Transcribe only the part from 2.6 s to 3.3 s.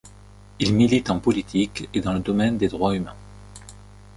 droits humains.